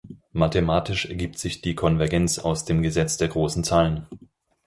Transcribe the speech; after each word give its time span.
Mathematisch 0.33 1.05
ergibt 1.05 1.37
sich 1.37 1.61
die 1.61 1.75
Konvergenz 1.75 2.39
aus 2.39 2.65
dem 2.65 2.81
Gesetz 2.81 3.17
der 3.17 3.27
großen 3.27 3.63
Zahlen. 3.63 4.07